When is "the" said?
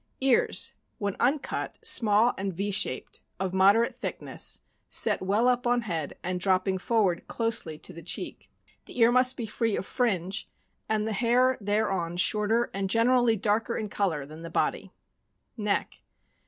7.93-8.01, 8.85-8.99, 11.07-11.13, 14.41-14.49